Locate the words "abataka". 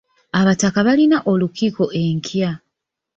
0.39-0.79